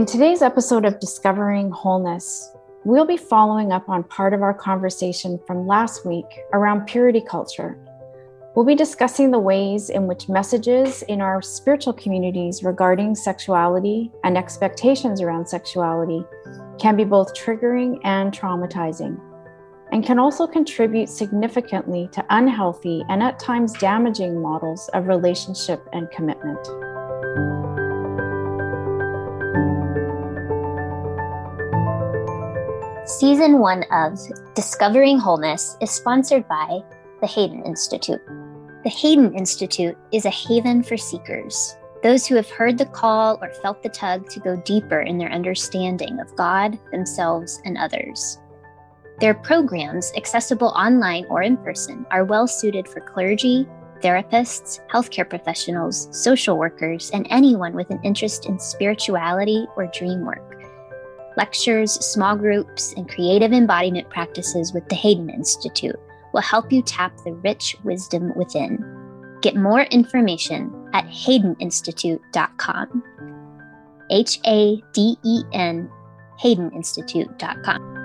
[0.00, 2.56] In today's episode of Discovering Wholeness,
[2.86, 6.24] we'll be following up on part of our conversation from last week
[6.54, 7.76] around purity culture.
[8.56, 14.38] We'll be discussing the ways in which messages in our spiritual communities regarding sexuality and
[14.38, 16.24] expectations around sexuality
[16.78, 19.20] can be both triggering and traumatizing,
[19.92, 26.10] and can also contribute significantly to unhealthy and at times damaging models of relationship and
[26.10, 26.66] commitment.
[33.18, 34.16] Season one of
[34.54, 36.80] Discovering Wholeness is sponsored by
[37.20, 38.20] the Haden Institute.
[38.84, 43.52] The Haden Institute is a haven for seekers, those who have heard the call or
[43.54, 48.38] felt the tug to go deeper in their understanding of God, themselves, and others.
[49.18, 53.66] Their programs, accessible online or in person, are well suited for clergy,
[54.02, 60.49] therapists, healthcare professionals, social workers, and anyone with an interest in spirituality or dream work.
[61.36, 65.94] Lectures, small groups, and creative embodiment practices with the Haden Institute
[66.34, 68.84] will help you tap the rich wisdom within.
[69.40, 73.04] Get more information at hadeninstitute.com.
[74.10, 75.88] H A D E N,
[76.42, 77.96] hadeninstitute.com.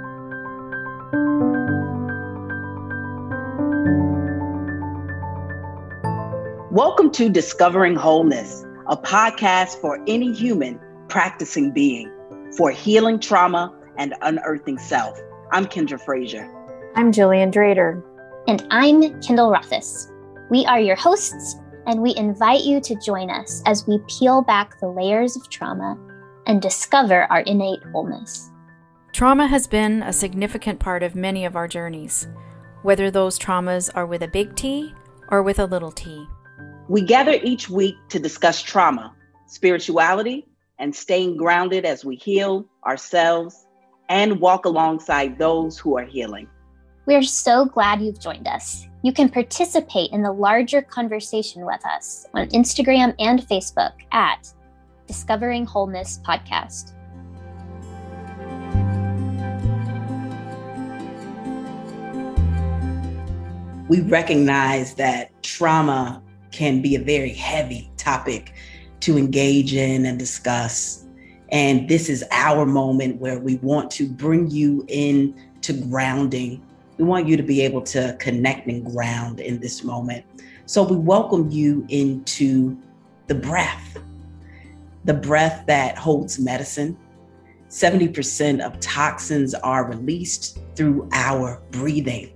[6.72, 12.15] Welcome to Discovering Wholeness, a podcast for any human practicing being
[12.56, 15.20] for healing trauma and unearthing self.
[15.52, 16.50] I'm Kyndra Frazier.
[16.96, 18.02] I'm Gillian Drader.
[18.48, 20.12] And I'm Kyndall Rothaus.
[20.50, 24.80] We are your hosts, and we invite you to join us as we peel back
[24.80, 25.98] the layers of trauma
[26.46, 28.50] and discover our innate wholeness.
[29.12, 32.28] Trauma has been a significant part of many of our journeys,
[32.84, 34.94] whether those traumas are with a big T
[35.30, 36.28] or with a little t.
[36.88, 39.14] We gather each week to discuss trauma,
[39.48, 40.48] spirituality,
[40.80, 43.66] and staying grounded as we heal ourselves
[44.10, 46.48] and walk alongside those who are healing.
[47.06, 48.88] We are so glad you've joined us.
[49.04, 54.52] You can participate in the larger conversation with us on Instagram and Facebook at
[55.06, 56.94] Discovering Wholeness Podcast.
[63.88, 68.55] We recognize that trauma can be a very heavy topic
[69.02, 71.06] to engage in and discuss.
[71.50, 76.62] And this is our moment where we want to bring you in to grounding
[76.98, 80.26] we want you to be able to connect and ground in this moment.
[80.66, 82.78] So we welcome you into
[83.28, 83.98] the breath,
[85.04, 86.98] the breath that holds medicine.
[87.70, 92.32] 70% of toxins are released through our breathing.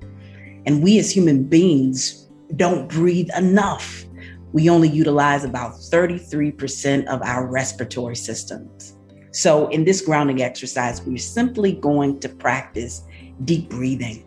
[0.66, 2.28] And we as human beings
[2.58, 4.06] don't breathe enough.
[4.52, 8.96] We only utilize about 33% of our respiratory systems.
[9.32, 13.04] So, in this grounding exercise, we're simply going to practice
[13.46, 14.26] deep breathing.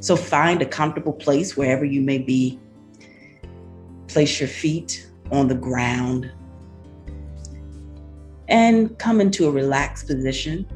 [0.00, 2.58] So find a comfortable place wherever you may be.
[4.08, 6.30] Place your feet on the ground
[8.48, 10.66] and come into a relaxed position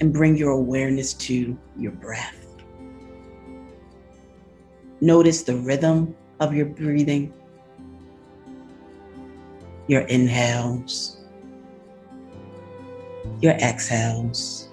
[0.00, 2.36] and bring your awareness to your breath.
[5.00, 7.32] Notice the rhythm of your breathing,
[9.88, 11.18] your inhales,
[13.40, 14.68] your exhales.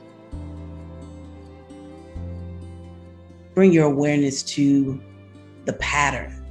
[3.60, 4.98] bring your awareness to
[5.66, 6.46] the pattern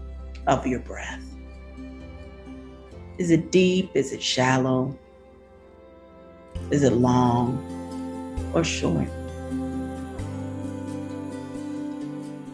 [0.46, 1.24] of your breath.
[3.16, 3.90] Is it deep?
[3.94, 4.94] Is it shallow?
[6.70, 7.56] Is it long
[8.52, 9.08] or short?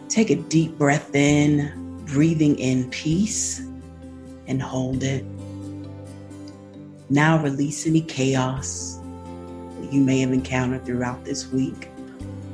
[0.07, 3.59] Take a deep breath in, breathing in peace,
[4.47, 5.25] and hold it.
[7.09, 8.99] Now release any chaos
[9.79, 11.89] that you may have encountered throughout this week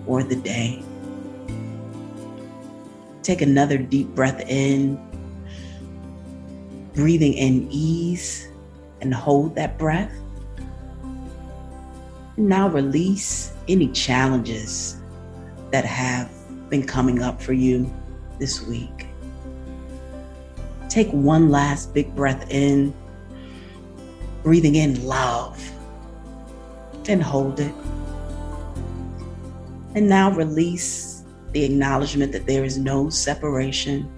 [0.06, 0.84] or the day.
[3.24, 5.00] Take another deep breath in,
[6.94, 8.50] breathing in ease,
[9.00, 10.12] and hold that breath.
[12.36, 15.00] Now release any challenges
[15.72, 16.30] that have
[16.70, 17.90] been coming up for you
[18.40, 19.08] this week.
[20.90, 22.94] Take one last big breath in,
[24.44, 25.62] breathing in love,
[27.08, 27.74] and hold it.
[29.96, 34.10] And now release the acknowledgement that there is no separation.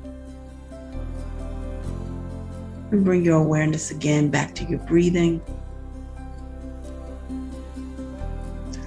[2.91, 5.41] And bring your awareness again back to your breathing.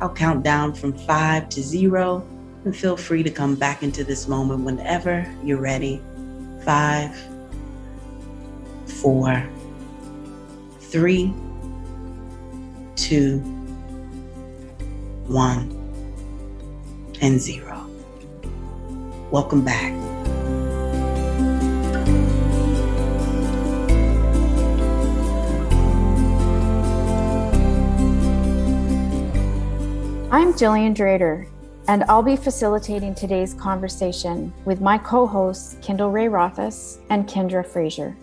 [0.01, 2.25] I'll count down from five to zero
[2.65, 6.03] and feel free to come back into this moment whenever you're ready.
[6.65, 7.17] Five,
[8.87, 9.49] four,
[10.91, 11.35] three,
[12.95, 13.39] two,
[15.27, 15.73] one,
[17.21, 17.89] and zero.
[19.33, 19.93] Welcome back.
[30.31, 31.49] I'm Gillian Drader,
[31.89, 37.67] and I'll be facilitating today's conversation with my co hosts, Kyndall Rae Rothaus and Kyndra
[37.67, 38.17] Frazier.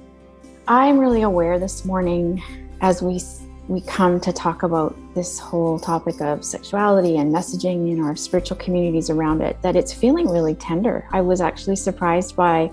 [0.67, 2.41] I'm really aware this morning
[2.79, 3.19] as we
[3.67, 8.57] we come to talk about this whole topic of sexuality and messaging in our spiritual
[8.57, 11.07] communities around it that it's feeling really tender.
[11.11, 12.71] I was actually surprised by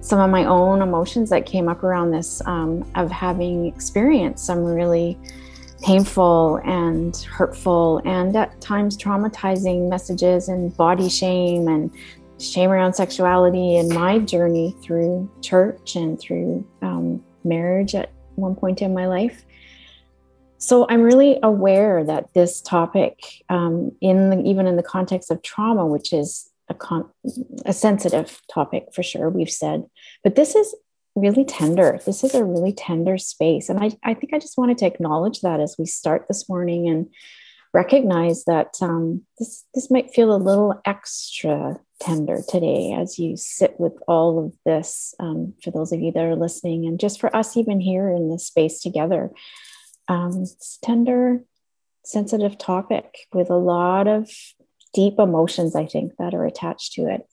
[0.00, 4.62] some of my own emotions that came up around this um, of having experienced some
[4.62, 5.18] really
[5.82, 11.90] painful and hurtful and at times traumatizing messages and body shame and
[12.38, 18.82] shame around sexuality and my journey through church and through um, marriage at one point
[18.82, 19.44] in my life.
[20.58, 25.42] So I'm really aware that this topic, um, in the, even in the context of
[25.42, 27.10] trauma, which is a, con-
[27.64, 29.84] a sensitive topic for sure, we've said,
[30.24, 30.74] but this is
[31.14, 31.98] really tender.
[32.04, 33.68] This is a really tender space.
[33.68, 36.88] And I, I think I just wanted to acknowledge that as we start this morning
[36.88, 37.08] and
[37.72, 43.78] recognize that um, this, this might feel a little extra tender today as you sit
[43.78, 47.34] with all of this um, for those of you that are listening and just for
[47.34, 49.30] us even here in this space together.
[50.08, 51.42] Um, it's tender,
[52.04, 54.30] sensitive topic with a lot of
[54.94, 57.26] deep emotions, I think, that are attached to it.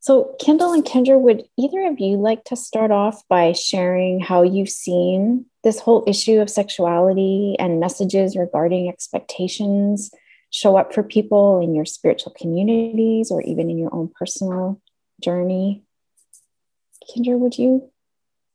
[0.00, 4.42] So, Kyndall and Kyndra, would either of you like to start off by sharing how
[4.42, 10.10] you've seen this whole issue of sexuality and messages regarding expectations
[10.50, 14.80] show up for people in your spiritual communities or even in your own personal
[15.22, 15.82] journey?
[17.10, 17.90] Kyndra, would you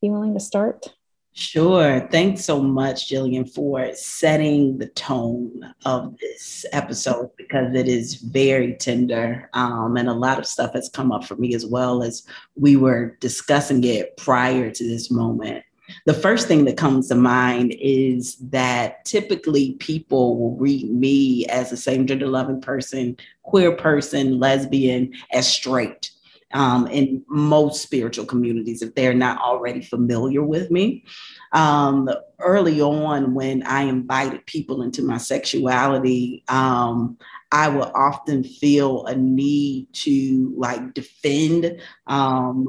[0.02, 0.94] be willing to start?
[1.36, 2.08] Sure.
[2.12, 8.76] Thanks so much, Gillian, for setting the tone of this episode because it is very
[8.76, 9.50] tender.
[9.54, 12.76] Um, and a lot of stuff has come up for me as well as we
[12.76, 15.64] were discussing it prior to this moment.
[16.06, 21.72] The first thing that comes to mind is that typically people will read me as
[21.72, 26.12] a same gender loving person, queer person, lesbian, as straight
[26.54, 31.04] um, in most spiritual communities if they're not already familiar with me.
[31.52, 32.10] Um,
[32.40, 37.18] early on, when I invited people into my sexuality, um,
[37.52, 42.68] I would often feel a need to like defend um,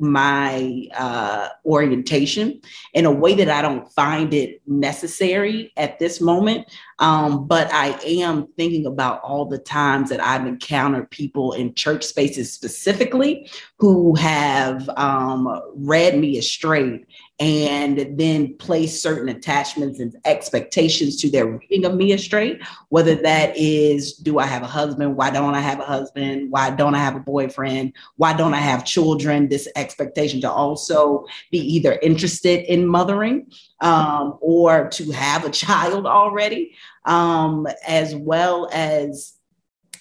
[0.00, 2.60] my uh, orientation
[2.94, 6.66] in a way that I don't find it necessary at this moment.
[6.98, 12.04] Um, but I am thinking about all the times that I've encountered people in church
[12.04, 17.06] spaces specifically who have um, read me as straight
[17.40, 22.60] and then place certain attachments and expectations to their reading of me as straight,
[22.90, 25.16] whether that is, do I have a husband?
[25.16, 26.52] Why don't I have a husband?
[26.52, 27.94] Why don't I have a boyfriend?
[28.16, 29.48] Why don't I have children?
[29.48, 33.50] This expectation to also be either interested in mothering
[33.80, 36.74] um, or to have a child already,
[37.06, 39.39] um, as well as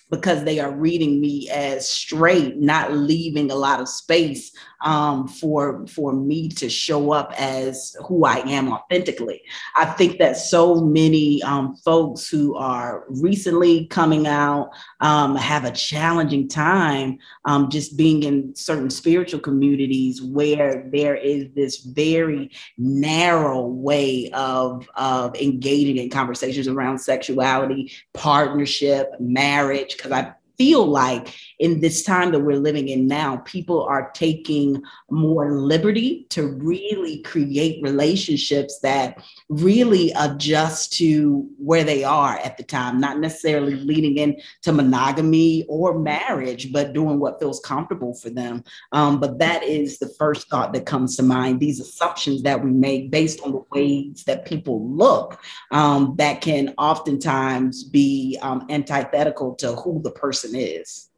[0.10, 4.52] because they are reading me as straight, not leaving a lot of space
[4.82, 9.42] um, for for me to show up as who I am authentically.
[9.76, 14.70] I think that so many um, folks who are recently coming out
[15.02, 21.48] um, have a challenging time um, just being in certain spiritual communities where there is
[21.56, 29.98] this very narrow way of of engaging in conversations around sexuality, partnership, marriage.
[30.02, 34.84] Because I feel like in this time that we're living in now, people are taking
[35.10, 42.64] more liberty to really create relationships that really adjust to where they are at the
[42.64, 48.62] time, not necessarily leading into monogamy or marriage, but doing what feels comfortable for them.
[48.92, 51.62] Um, but that is the first thought that comes to mind.
[51.62, 55.40] These assumptions that we make based on the ways that people look
[55.72, 61.10] um, that can oftentimes be um, antithetical to who the person person is.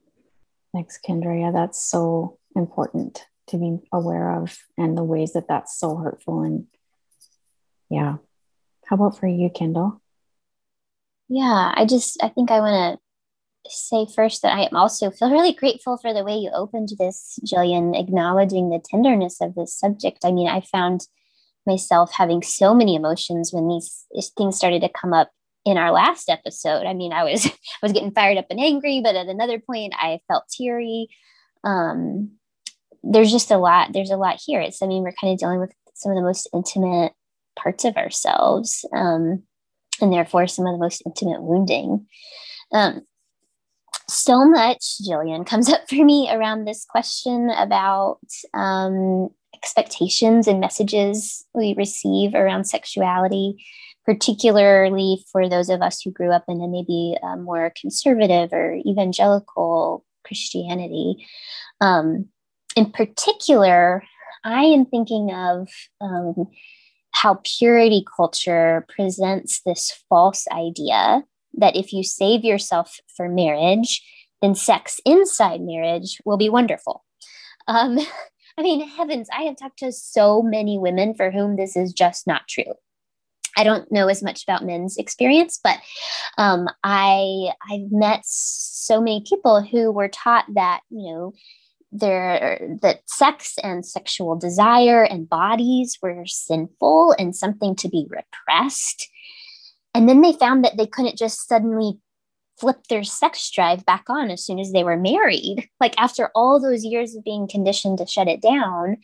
[0.74, 1.40] Thanks, Kyndra.
[1.40, 6.42] Yeah, that's so important to be aware of and the ways that that's so hurtful.
[6.42, 6.68] And
[7.90, 8.18] yeah.
[8.86, 10.00] How about for you, Kyndall?
[11.30, 13.00] Yeah, I just, I think I want
[13.66, 17.40] to say first that I also feel really grateful for the way you opened this,
[17.46, 20.26] Gillian, acknowledging the tenderness of this subject.
[20.26, 21.08] I mean, I found
[21.66, 24.06] myself having so many emotions when these
[24.38, 25.32] things started to come up
[25.65, 27.51] in our last episode i mean i was i
[27.82, 31.08] was getting fired up and angry but at another point i felt teary.
[31.63, 32.32] Um
[33.03, 34.62] there's just a lot there's a lot here.
[34.62, 37.13] It's i mean we're kind of dealing with some of the most intimate
[37.56, 39.44] parts of ourselves um
[40.01, 42.08] and therefore some of the most intimate wounding.
[42.74, 43.01] Um,
[44.10, 48.20] so much, Gillian, comes up for me around this question about
[48.53, 53.63] um, expectations and messages we receive around sexuality,
[54.05, 58.75] particularly for those of us who grew up in a maybe a more conservative or
[58.86, 61.25] evangelical Christianity.
[61.79, 62.27] Um,
[62.75, 64.03] in particular,
[64.43, 66.48] I am thinking of um,
[67.12, 74.01] how purity culture presents this false idea that if you save yourself for marriage,
[74.41, 77.03] then sex inside marriage will be wonderful.
[77.67, 78.00] Um,
[78.58, 82.27] I mean, heavens, I have talked to so many women for whom this is just
[82.27, 82.74] not true.
[83.58, 85.77] I don't know as much about men's experience, but
[86.38, 91.34] um, I I've met so many people who were taught that you know
[91.91, 99.10] there that sex and sexual desire and bodies were sinful and something to be repressed
[99.93, 102.00] and then they found that they couldn't just suddenly
[102.60, 105.67] flip their sex drive back on as soon as they were married.
[105.79, 108.98] Like after all those years of being conditioned to shut it down,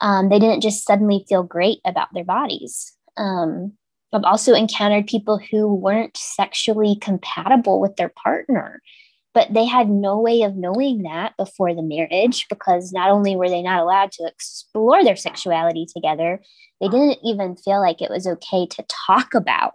[0.00, 2.92] um, they didn't just suddenly feel great about their bodies.
[3.16, 3.72] Um,
[4.12, 8.82] I've also encountered people who weren't sexually compatible with their partner,
[9.32, 13.48] but they had no way of knowing that before the marriage because not only were
[13.48, 16.42] they not allowed to explore their sexuality together,
[16.80, 19.72] they didn't even feel like it was okay to talk about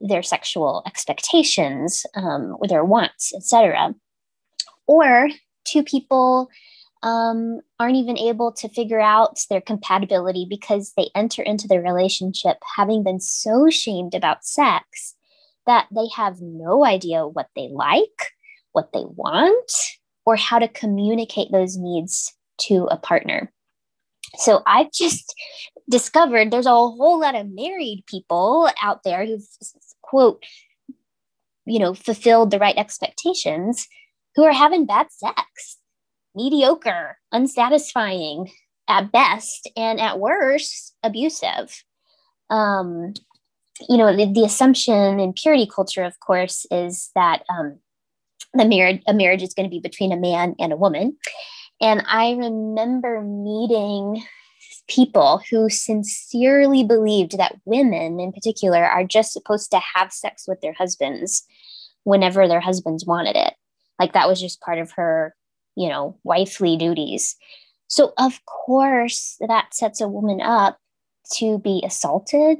[0.00, 3.94] their sexual expectations um, or their wants, etc.
[4.86, 5.28] Or
[5.64, 6.48] two people
[7.06, 12.56] um, aren't even able to figure out their compatibility because they enter into the relationship
[12.76, 15.14] having been so shamed about sex
[15.66, 18.32] that they have no idea what they like,
[18.72, 19.72] what they want,
[20.24, 23.52] or how to communicate those needs to a partner.
[24.38, 25.32] So I've just
[25.88, 29.46] discovered there's a whole lot of married people out there who've
[30.02, 30.42] quote
[31.64, 33.86] you know fulfilled the right expectations
[34.34, 35.78] who are having bad sex
[36.36, 38.50] mediocre unsatisfying
[38.88, 41.82] at best and at worst abusive.
[42.50, 43.14] Um,
[43.88, 47.78] you know the, the, assumption in purity culture of course is that um,
[48.54, 51.16] the marriage a marriage is going to be between a man and a woman.
[51.80, 54.22] And i remember meeting
[54.88, 60.60] people who sincerely believed that women in particular are just supposed to have sex with
[60.60, 61.44] their husbands
[62.04, 63.54] whenever their husbands wanted it.
[63.98, 65.34] Like that was just part of her
[65.76, 67.36] you know wifely duties.
[67.88, 70.78] So of course that sets a woman up
[71.34, 72.58] to be assaulted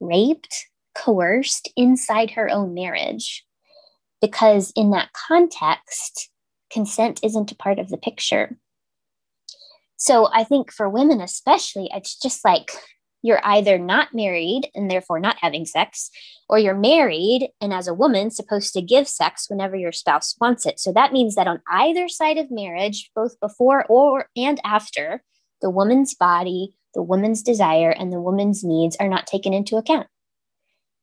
[0.00, 3.44] raped coerced inside her own marriage.
[4.20, 6.30] Because in that context
[6.70, 8.58] consent isn't a part of the picture.
[9.96, 12.72] So I think for women, especially, it's just like
[13.22, 16.10] you're either not married and therefore not having sex,
[16.48, 20.66] or you're married and as a woman supposed to give sex whenever your spouse wants
[20.66, 20.80] it.
[20.80, 25.22] So that means that on either side of marriage, both before or and after,
[25.60, 30.06] the woman's body, the woman's desire, and the woman's needs are not taken into account.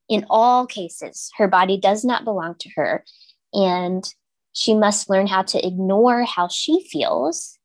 [0.08, 3.04] In all cases, her body does not belong to her,
[3.52, 4.12] and
[4.52, 7.57] she must learn how to ignore how she feels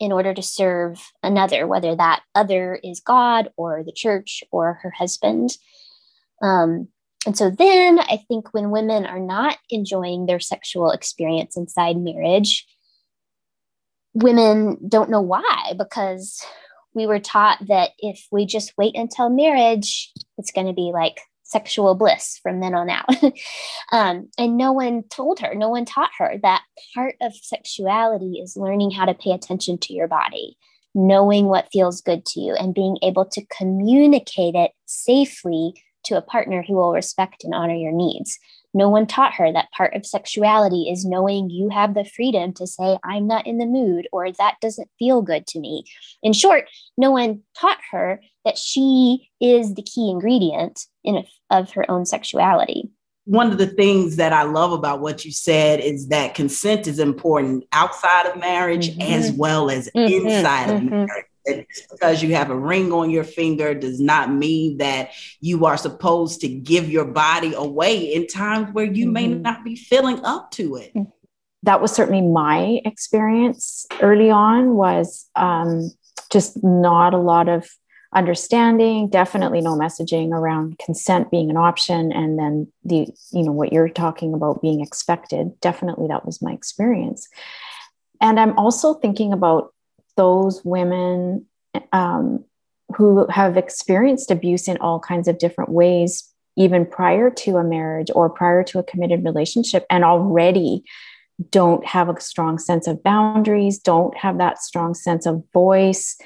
[0.00, 4.90] in order to serve another, whether that other is God or the church or her
[4.90, 5.50] husband.
[6.42, 6.88] Um,
[7.26, 12.66] and so then I think when women are not enjoying their sexual experience inside marriage,
[14.14, 16.42] women don't know why because
[16.94, 21.20] we were taught that if we just wait until marriage, it's going to be like
[21.50, 23.08] sexual bliss from then on out.
[23.92, 26.62] um, and no one told her, no one taught her that
[26.94, 30.56] part of sexuality is learning how to pay attention to your body,
[30.94, 36.22] knowing what feels good to you, and being able to communicate it safely to a
[36.22, 38.38] partner who will respect and honor your needs.
[38.72, 42.66] No one taught her that part of sexuality is knowing you have the freedom to
[42.66, 45.84] say, I'm not in the mood, or that doesn't feel good to me.
[46.22, 51.90] In short, no one taught her that she is the key ingredient in of her
[51.90, 52.90] own sexuality.
[53.24, 56.98] One of the things that I love about what you said is that consent is
[56.98, 59.12] important outside of marriage mm-hmm.
[59.12, 60.26] as well as mm-hmm.
[60.26, 60.86] inside mm-hmm.
[60.86, 65.64] of marriage because you have a ring on your finger does not mean that you
[65.66, 69.12] are supposed to give your body away in times where you mm-hmm.
[69.12, 71.10] may not be feeling up to it mm.
[71.62, 75.90] that was certainly my experience early on was um,
[76.30, 77.68] just not a lot of
[78.12, 83.72] understanding definitely no messaging around consent being an option and then the you know what
[83.72, 87.28] you're talking about being expected definitely that was my experience
[88.20, 89.72] and i'm also thinking about
[90.20, 91.46] those women
[91.94, 92.44] um,
[92.94, 98.10] who have experienced abuse in all kinds of different ways even prior to a marriage
[98.14, 100.84] or prior to a committed relationship and already
[101.48, 106.18] don't have a strong sense of boundaries, don't have that strong sense of voice.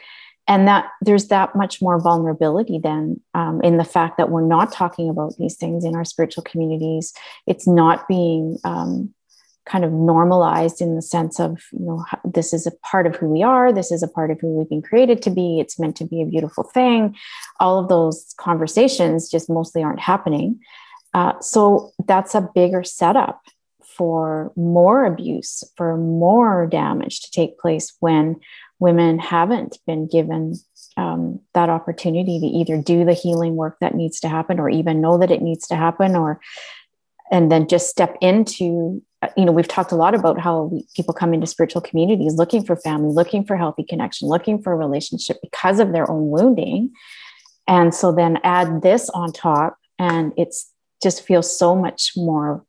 [0.48, 4.72] And that there's that much more vulnerability then um, in the fact that we're not
[4.72, 7.12] talking about these things in our spiritual communities.
[7.46, 9.13] It's not being um,
[9.66, 13.26] kind of normalized in the sense of you know this is a part of who
[13.26, 15.97] we are this is a part of who we've been created to be it's meant
[15.97, 17.14] to be a beautiful thing.
[17.61, 20.61] All of those conversations just mostly aren't happening.
[21.14, 23.40] Uh, so that's a bigger setup
[23.97, 28.40] for more abuse for more damage to take place when
[28.80, 30.54] women haven't been given
[30.97, 35.00] um, that opportunity to either do the healing work that needs to happen or even
[35.00, 36.40] know that it needs to happen or
[37.30, 39.02] and then just step into
[39.36, 42.64] you know we've talked a lot about how we, people come into spiritual communities looking
[42.64, 46.92] for family looking for healthy connection looking for a relationship because of their own wounding.
[47.66, 50.70] And so then add this on top and it's
[51.02, 52.64] just feels so much more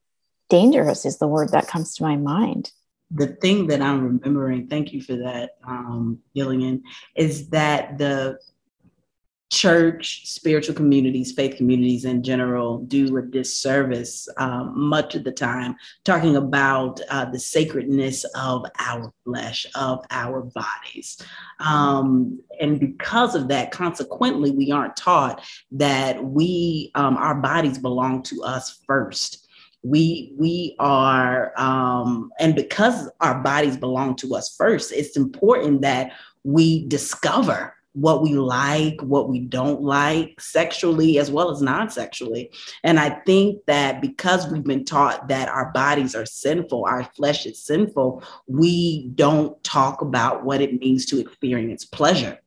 [0.49, 2.71] dangerous is the word that comes to my mind.
[3.11, 6.83] The thing that i'm remembering thank you for that um, gillian
[7.15, 8.39] is that the
[9.51, 15.75] church, spiritual communities, faith communities in general do a disservice um, much of the time
[16.03, 21.21] talking about uh, the sacredness of our flesh, of our bodies.
[21.59, 28.23] Um, and because of that, consequently, we aren't taught that we, um, our bodies belong
[28.23, 29.41] to us first
[29.83, 36.11] we we are um, and because our bodies belong to us first it's important that
[36.43, 42.51] we discover what we like, what we don't like, sexually as well as non sexually.
[42.83, 47.45] And I think that because we've been taught that our bodies are sinful, our flesh
[47.45, 52.39] is sinful, we don't talk about what it means to experience pleasure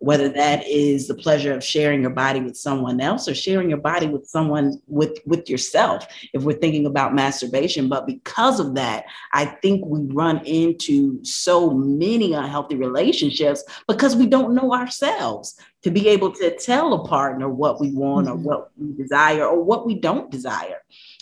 [0.00, 3.78] whether that is the pleasure of sharing your body with someone else or sharing your
[3.78, 9.04] body with someone with with yourself if we're thinking about masturbation but because of that
[9.32, 15.90] i think we run into so many unhealthy relationships because we don't know ourselves to
[15.90, 18.38] be able to tell a partner what we want mm-hmm.
[18.38, 20.80] or what we desire or what we don't desire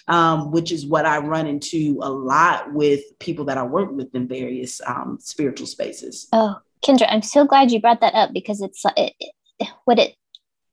[0.08, 4.14] um, which is what I run into a lot with people that I work with
[4.14, 6.28] in various um, spiritual spaces.
[6.32, 9.14] Oh, Kyndra, I'm so glad you brought that up because it's it,
[9.58, 10.14] it, what it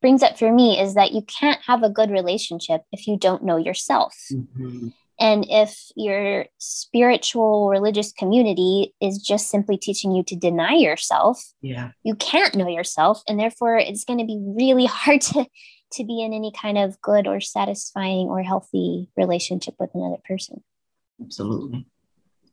[0.01, 3.43] brings up for me is that you can't have a good relationship if you don't
[3.43, 4.15] know yourself.
[4.31, 4.89] Mm-hmm.
[5.19, 11.91] And if your spiritual religious community is just simply teaching you to deny yourself, yeah.
[12.03, 13.21] you can't know yourself.
[13.27, 15.45] And therefore, it's going to be really hard to,
[15.93, 20.63] to be in any kind of good or satisfying or healthy relationship with another person.
[21.21, 21.85] Absolutely.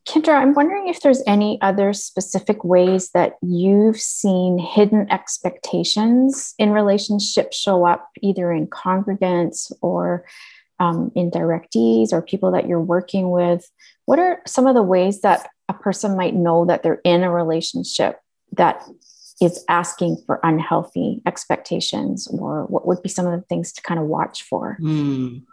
[0.07, 6.71] Kyndra, I'm wondering if there's any other specific ways that you've seen hidden expectations in
[6.71, 10.25] relationships show up either in congregants or
[10.79, 13.69] um, in directees or people that you're working with.
[14.05, 17.31] What are some of the ways that a person might know that they're in a
[17.31, 18.21] relationship
[18.53, 18.81] that
[19.41, 23.99] is asking for unhealthy expectations, or what would be some of the things to kind
[23.99, 24.77] of watch for?
[24.81, 25.43] Mm.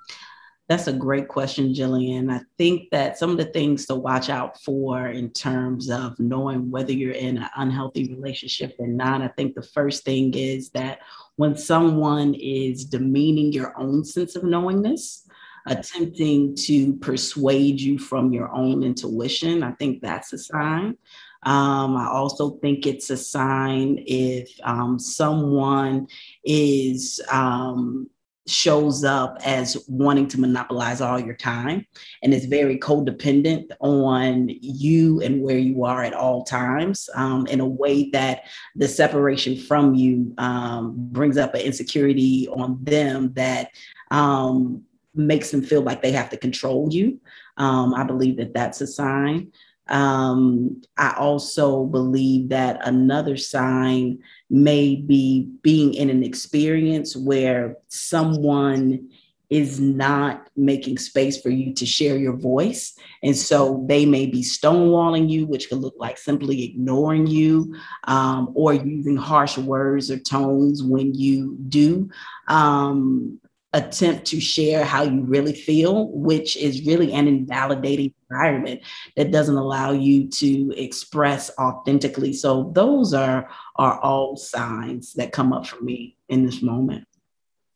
[0.68, 2.30] That's a great question, Gillian.
[2.30, 6.70] I think that some of the things to watch out for in terms of knowing
[6.70, 11.00] whether you're in an unhealthy relationship or not, I think the first thing is that
[11.36, 15.28] when someone is demeaning your own sense of knowingness,
[15.66, 20.96] attempting to persuade you from your own intuition, I think that's a sign.
[21.42, 26.06] Um, I also think it's a sign if um, someone
[26.42, 28.08] is um,
[28.46, 31.86] shows up as wanting to monopolize all your time
[32.22, 37.60] and is very codependent on you and where you are at all times um, in
[37.60, 38.42] a way that
[38.76, 43.70] the separation from you um, brings up an insecurity on them that
[44.10, 44.82] um,
[45.14, 47.20] makes them feel like they have to control you.
[47.56, 49.52] Um, I believe that that's a sign.
[49.88, 54.18] Um, I also believe that another sign
[54.50, 59.10] may be being in an experience where someone
[59.50, 62.98] is not making space for you to share your voice.
[63.22, 68.50] And so they may be stonewalling you, which could look like simply ignoring you um,
[68.54, 72.08] or using harsh words or tones when you do.
[72.48, 73.38] Um,
[73.74, 78.80] attempt to share how you really feel, which is really an invalidating environment
[79.16, 82.32] that doesn't allow you to express authentically.
[82.32, 87.06] So those are are all signs that come up for me in this moment.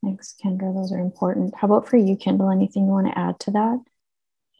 [0.03, 0.73] Thanks, Kyndra.
[0.73, 1.55] Those are important.
[1.57, 2.55] How about for you, Kyndall?
[2.55, 3.81] Anything you want to add to that?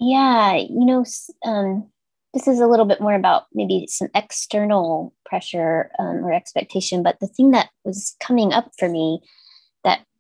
[0.01, 1.05] Yeah, you know,
[1.45, 1.89] um,
[2.35, 7.21] this is a little bit more about maybe some external pressure um, or expectation, but
[7.21, 9.23] the thing that was coming up for me that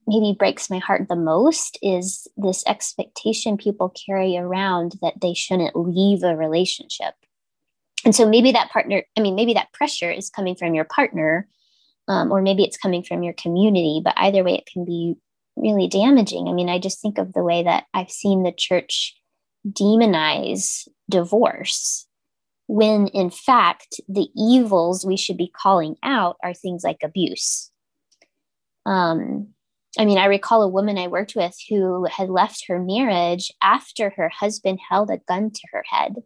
[0.09, 5.77] maybe breaks my heart the most is this expectation people carry around that they shouldn't
[5.77, 7.15] leave a relationship.
[8.05, 11.47] And so maybe that partner, I mean, maybe that pressure is coming from your partner,
[12.09, 15.17] um, or maybe it's coming from your community, but either way, it can be
[15.57, 16.49] really damaging.
[16.49, 19.15] I mean, I just think of the way that I've seen the church
[19.69, 22.07] demonize divorce
[22.67, 27.71] when in fact the evils we should be calling out are things like abuse
[28.89, 29.49] um,
[29.97, 34.11] I mean, I recall a woman I worked with who had left her marriage after
[34.11, 36.17] her husband held a gun to her head.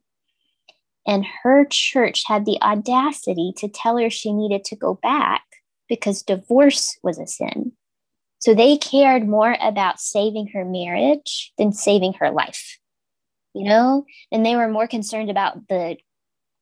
[1.06, 5.42] And her church had the audacity to tell her she needed to go back
[5.88, 7.72] because divorce was a sin.
[8.38, 12.78] So they cared more about saving her marriage than saving her life,
[13.54, 14.04] you know?
[14.32, 15.96] And they were more concerned about the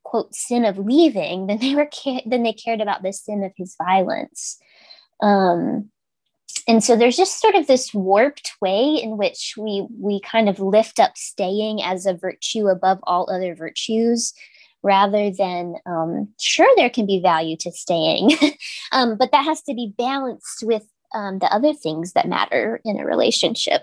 [0.02, 1.88] quote sin of leaving than they were
[2.26, 4.58] than they cared about the sin of his violence.
[5.22, 5.90] Um,
[6.66, 10.60] and so there's just sort of this warped way in which we we kind of
[10.60, 14.32] lift up staying as a virtue above all other virtues
[14.82, 18.30] rather than um, sure there can be value to staying
[18.92, 22.98] um, but that has to be balanced with um, the other things that matter in
[22.98, 23.82] a relationship.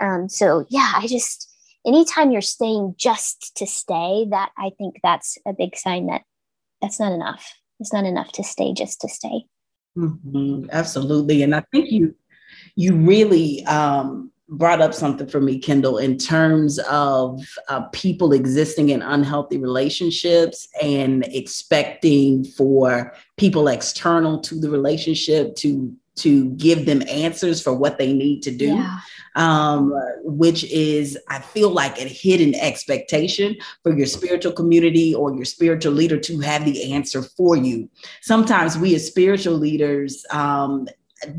[0.00, 1.46] Um, so yeah i just
[1.86, 6.22] anytime you're staying just to stay that i think that's a big sign that
[6.80, 7.54] that's not enough.
[7.78, 9.44] It's not enough to stay just to stay
[9.96, 11.42] Mm-hmm, absolutely.
[11.42, 12.14] And I think you
[12.76, 18.88] you really um, brought up something for me, Kyndall, in terms of uh, people existing
[18.90, 27.02] in unhealthy relationships and expecting for people external to the relationship to to give them
[27.08, 28.98] answers for what they need to do, yeah.
[29.36, 29.92] um,
[30.24, 35.92] which is, I feel like, a hidden expectation for your spiritual community or your spiritual
[35.92, 37.88] leader to have the answer for you.
[38.22, 40.88] Sometimes we as spiritual leaders um,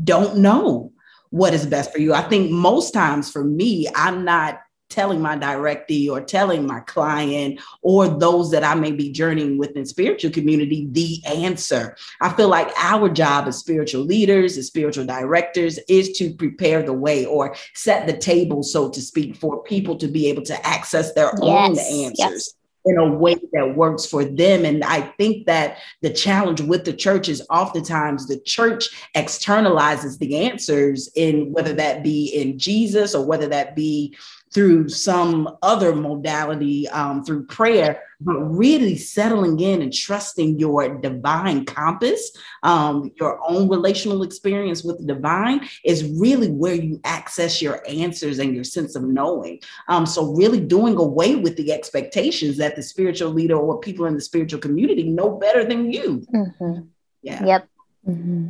[0.04, 0.92] don't know
[1.30, 2.12] what is best for you.
[2.12, 4.61] I think most times for me, I'm not
[4.92, 9.76] telling my directee or telling my client or those that I may be journeying with
[9.76, 11.96] in spiritual community the answer.
[12.20, 16.92] I feel like our job as spiritual leaders, as spiritual directors, is to prepare the
[16.92, 21.12] way or set the table, so to speak, for people to be able to access
[21.14, 22.16] their yes, own answers.
[22.18, 24.64] Yes in a way that works for them.
[24.64, 30.36] And I think that the challenge with the church is oftentimes the church externalizes the
[30.46, 34.16] answers in whether that be in Jesus or whether that be
[34.52, 41.64] through some other modality um, through prayer, but really settling in and trusting your divine
[41.64, 47.82] compass, um, your own relational experience with the divine is really where you access your
[47.88, 49.60] answers and your sense of knowing.
[49.88, 54.14] Um, so, really doing away with the expectations that the spiritual leader or people in
[54.14, 56.26] the spiritual community know better than you.
[56.32, 56.80] Mm-hmm.
[57.22, 57.44] Yeah.
[57.44, 57.68] Yep.
[58.08, 58.48] Mm-hmm.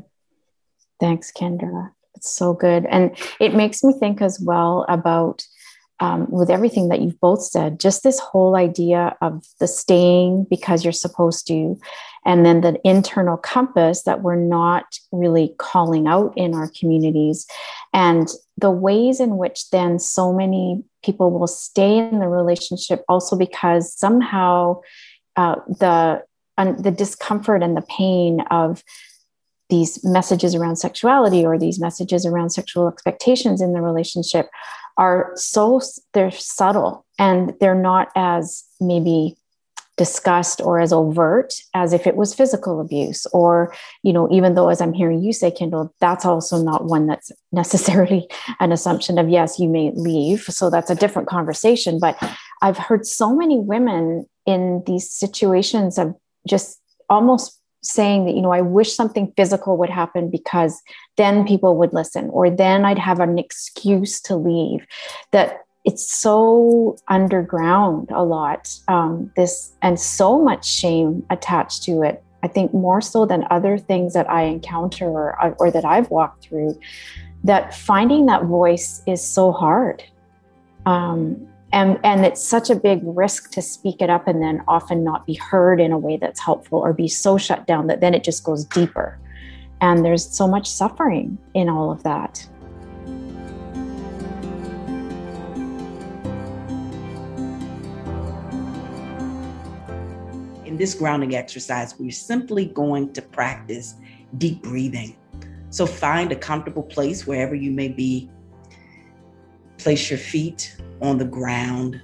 [0.98, 1.90] Thanks, Kyndra.
[2.14, 2.86] It's so good.
[2.86, 5.44] And it makes me think as well about
[6.02, 10.84] um, with everything that you've both said, just this whole idea of the staying because
[10.84, 11.78] you're supposed to,
[12.26, 17.46] and then the internal compass that we're not really calling out in our communities,
[17.92, 18.26] and
[18.58, 23.96] the ways in which then so many people will stay in the relationship also because
[23.96, 24.80] somehow
[25.36, 26.24] uh, the
[26.58, 28.82] the discomfort and the pain of
[29.70, 34.48] these messages around sexuality or these messages around sexual expectations in the relationship
[34.96, 35.80] are so
[36.12, 39.36] they're subtle and they're not as maybe
[39.98, 44.70] discussed or as overt as if it was physical abuse or you know even though
[44.70, 48.26] as i'm hearing you say kyndall that's also not one that's necessarily
[48.60, 50.42] an assumption of yes you may leave.
[50.42, 51.98] So that's a different conversation.
[51.98, 52.16] But
[52.62, 56.14] i've heard so many women in these situations of
[56.48, 60.82] just almost saying that you know i wish something physical would happen because
[61.16, 64.86] then people would listen or then i'd have an excuse to leave.
[65.32, 72.22] That it's so underground a lot um, this and so much shame attached to it.
[72.44, 76.44] I think more so than other things that i encounter or, or that i've walked
[76.44, 76.78] through
[77.44, 80.02] that finding that voice is so hard.
[80.86, 85.02] Um, and and it's such a big risk to speak it up and then often
[85.02, 88.14] not be heard in a way that's helpful or be so shut down that then
[88.14, 89.18] it just goes deeper.
[89.80, 92.46] And there's so much suffering in all of that.
[100.66, 103.94] In this grounding exercise we're simply going to practice
[104.36, 105.16] deep breathing.
[105.70, 108.30] So find a comfortable place wherever you may be
[109.82, 112.00] place your feet on the ground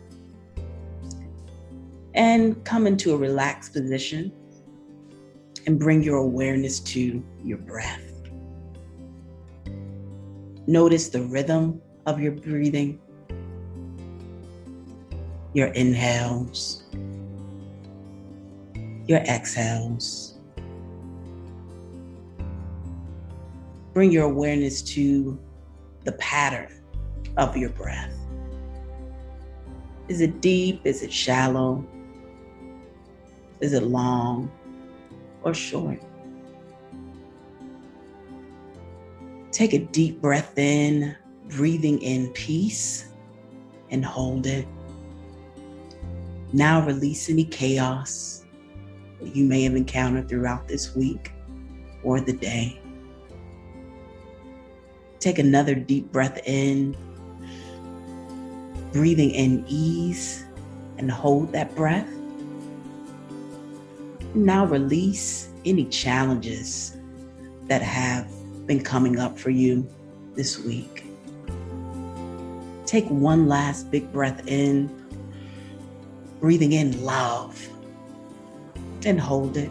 [2.14, 4.32] and come into a relaxed position
[5.66, 8.02] and bring your awareness to your breath.
[10.66, 12.98] Notice the rhythm of your breathing,
[15.52, 16.82] your inhales,
[19.06, 20.34] your exhales.
[23.92, 25.38] Bring your awareness to
[26.04, 26.77] the pattern
[27.38, 28.12] of your breath.
[30.08, 30.82] Is it deep?
[30.84, 31.86] Is it shallow?
[33.60, 34.50] Is it long
[35.42, 36.02] or short?
[39.52, 41.16] Take a deep breath in,
[41.48, 43.06] breathing in peace,
[43.90, 44.66] and hold it.
[46.52, 48.44] Now release any chaos
[49.20, 51.32] that you may have encountered throughout this week
[52.02, 52.80] or the day.
[55.18, 56.96] Take another deep breath in,
[58.98, 60.44] breathing in ease,
[60.96, 62.12] and hold that breath.
[64.34, 66.96] Now release any challenges
[67.68, 68.26] that have
[68.66, 69.88] been coming up for you
[70.34, 71.04] this week.
[72.86, 74.90] Take one last big breath in,
[76.40, 77.68] breathing in love,
[79.06, 79.70] and hold it.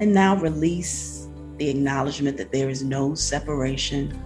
[0.00, 4.20] And now release the acknowledgement that there is no separation.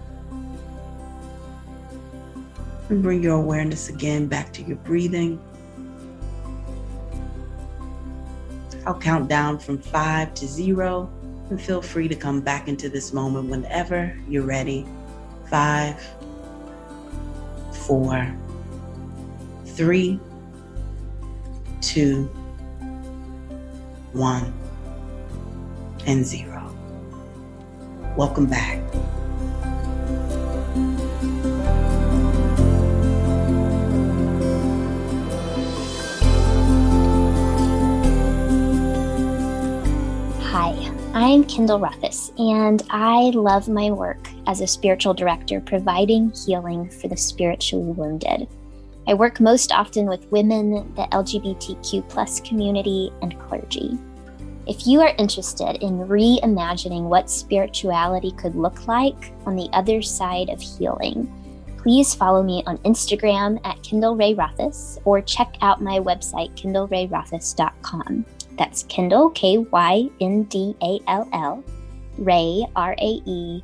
[2.91, 5.39] And bring your awareness again back to your breathing.
[8.85, 11.09] I'll count down from five to zero
[11.49, 14.85] and feel free to come back into this moment whenever you're ready.
[15.49, 16.05] Five,
[17.87, 18.35] four,
[19.67, 20.19] three,
[21.79, 22.25] two,
[24.11, 24.53] one,
[26.05, 26.75] and zero.
[28.17, 28.80] Welcome back.
[41.31, 47.07] I'm Kyndall Rothaus, and I love my work as a spiritual director providing healing for
[47.07, 48.49] the spiritually wounded.
[49.07, 53.97] I work most often with women, the LGBTQ plus community, and clergy.
[54.67, 60.49] If you are interested in reimagining what spirituality could look like on the other side
[60.49, 61.31] of healing,
[61.77, 68.25] please follow me on Instagram at Kyndall Rae Rothaus or check out my website, kyndallraerothaus.com.
[68.61, 71.63] That's Kyndall, K Y N D A L L,
[72.19, 73.63] Rae, R A E,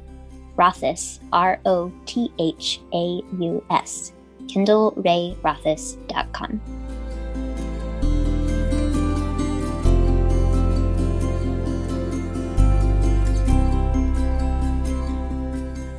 [0.55, 4.11] Rothaus, R O T H A U S,
[4.47, 6.61] KyndallRaeRothaus.com.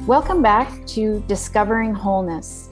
[0.09, 2.71] Welcome back to Discovering Wholeness.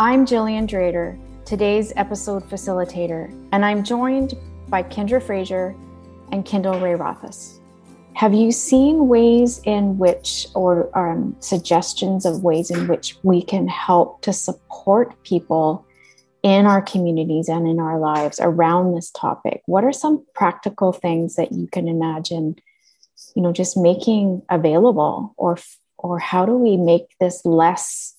[0.00, 4.34] I'm Gillian Drader, today's episode facilitator, and I'm joined
[4.70, 5.74] by Kyndra Frazier
[6.30, 7.58] and Kyndall Rae Rothaus.
[8.14, 13.66] Have you seen ways in which, or um, suggestions of ways in which we can
[13.66, 15.86] help to support people
[16.42, 19.62] in our communities and in our lives around this topic?
[19.66, 22.56] What are some practical things that you can imagine,
[23.34, 25.58] you know, just making available, or
[25.96, 28.16] or how do we make this less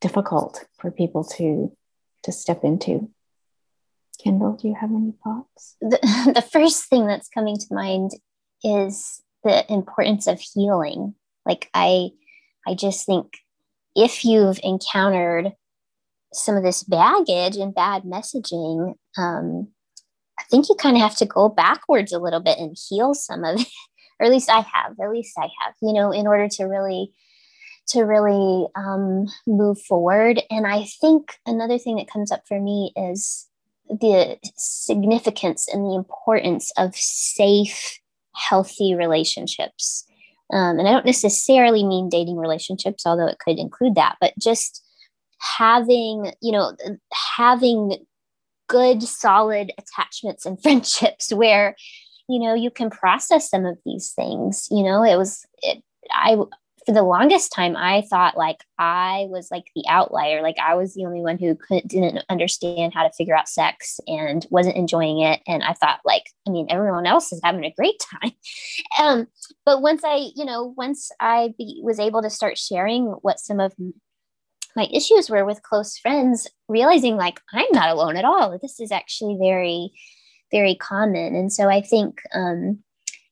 [0.00, 1.70] difficult for people to
[2.24, 3.08] to step into?
[4.16, 5.76] Kyndall, do you have any thoughts?
[5.80, 8.12] The, the first thing that's coming to mind
[8.62, 11.14] is the importance of healing.
[11.46, 12.10] Like I
[12.66, 13.38] I just think
[13.94, 15.52] if you've encountered
[16.32, 19.68] some of this baggage and bad messaging, um,
[20.38, 23.44] I think you kind of have to go backwards a little bit and heal some
[23.44, 23.68] of it,
[24.20, 24.98] or at least I have.
[25.00, 25.74] At least I have.
[25.82, 27.12] You know, in order to really
[27.88, 30.42] to really um, move forward.
[30.50, 33.46] And I think another thing that comes up for me is
[33.88, 37.98] the significance and the importance of safe,
[38.34, 40.06] healthy relationships.
[40.52, 44.82] Um, and I don't necessarily mean dating relationships, although it could include that, but just
[45.58, 46.72] having, you know,
[47.36, 47.98] having
[48.68, 51.74] good, solid attachments and friendships where,
[52.28, 54.68] you know, you can process some of these things.
[54.70, 56.36] You know, it was, it, I
[56.86, 60.42] for the longest time i thought like i was like the outlier.
[60.42, 64.00] Like i was the only one who couldn't didn't understand how to figure out sex
[64.06, 65.40] and wasn't enjoying it.
[65.46, 68.32] And i thought like i mean everyone else is having a great time.
[68.98, 69.26] Um
[69.64, 73.60] but once i you know once i be, was able to start sharing what some
[73.60, 73.72] of
[74.76, 78.58] my issues were with close friends realizing like i'm not alone at all.
[78.60, 79.92] This is actually very
[80.52, 81.34] very common.
[81.34, 82.82] And so i think um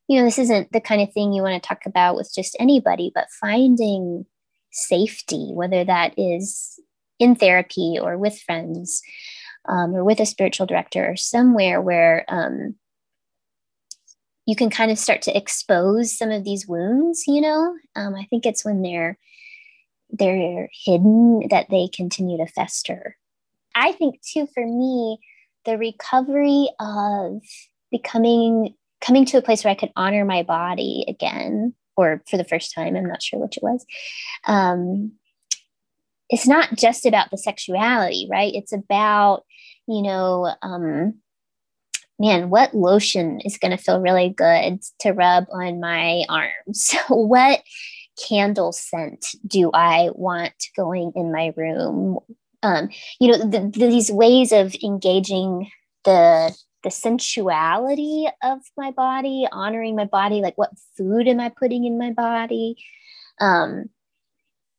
[0.09, 2.57] you know, this isn't the kind of thing you want to talk about with just
[2.59, 4.27] anybody, but finding
[4.71, 6.79] safety, whether that is
[7.19, 9.03] in therapy or with friends
[9.69, 12.75] um, or with a spiritual director or somewhere where um,
[14.47, 18.25] you can kind of start to expose some of these wounds, you know, um, I
[18.25, 19.19] think it's when they're
[20.15, 23.17] they're hidden, that they continue to fester.
[23.75, 25.19] I think too, for me,
[25.65, 27.41] the recovery of
[27.91, 32.45] becoming coming to a place where I could honor my body again, or for the
[32.45, 33.85] first time, I'm not sure which it was.
[34.47, 35.13] Um,
[36.31, 38.55] it's not just about the sexuality, right?
[38.55, 39.45] It's about,
[39.87, 41.21] you know, um,
[42.19, 46.95] man, what lotion is going to feel really good to rub on my arms?
[47.09, 47.61] what
[48.29, 52.19] candle scent do I want going in my room?
[52.63, 52.89] Um,
[53.21, 55.71] you know, the, the, these ways of engaging
[56.05, 61.85] the the sensuality of my body, honoring my body, like what food am I putting
[61.85, 62.77] in my body?
[63.41, 63.91] Um,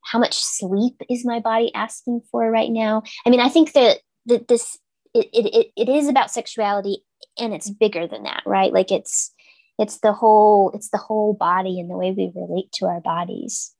[0.01, 3.03] how much sleep is my body asking for right now?
[3.25, 4.77] I mean, I think that, that this
[5.13, 7.03] it, it, it is about sexuality
[7.39, 8.73] and it's bigger than that, right?
[8.73, 9.33] Like it's
[9.79, 13.73] it's the whole it's the whole body and the way we relate to our bodies.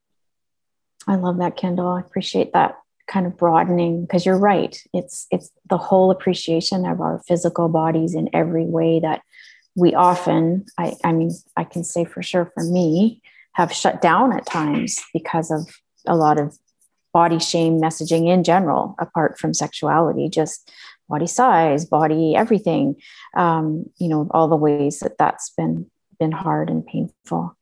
[1.08, 1.98] I love that, Kyndall.
[1.98, 4.78] I appreciate that kind of broadening because you're right.
[4.94, 9.22] It's it's the whole appreciation of our physical bodies in every way that
[9.76, 13.20] we often i i mean i can say for sure for me
[13.54, 15.68] have shut down at times because of
[16.06, 16.56] a lot of
[17.12, 20.72] body shame messaging in general apart from sexuality just
[21.10, 22.96] body size body everything
[23.36, 25.90] um, you know all the ways that that's been
[26.20, 27.58] been hard and painful.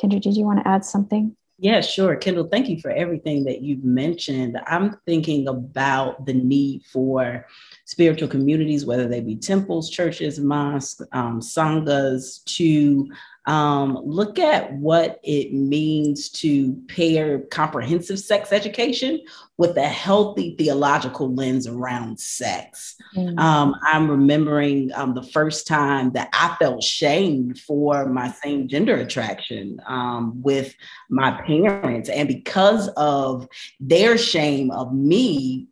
[0.00, 2.14] Kyndra did you want to add something yeah, sure.
[2.14, 4.58] Kyndall, thank you for everything that you've mentioned.
[4.66, 7.46] I'm thinking about the need for
[7.86, 13.08] spiritual communities, whether they be temples, churches, mosques, um, sanghas, to
[13.46, 19.20] um, look at what it means to pair comprehensive sex education
[19.58, 22.96] with a healthy theological lens around sex.
[23.14, 23.38] Mm-hmm.
[23.38, 28.96] Um, I'm remembering um, the first time that I felt shamed for my same gender
[28.96, 30.74] attraction um, with
[31.10, 32.08] my parents.
[32.08, 33.46] And because of
[33.78, 35.68] their shame of me